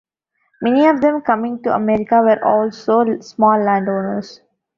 [0.63, 4.41] Many of them coming to America were also small landowners.